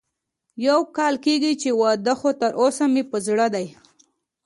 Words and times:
يو 0.67 0.79
کال 0.97 1.15
کېږي 1.25 1.53
چې 1.61 1.69
واده 1.81 2.13
خو 2.19 2.29
تر 2.41 2.51
اوسه 2.61 2.83
مې 2.93 3.03
په 3.11 3.17
زړه 3.27 3.47
ده 3.53 3.63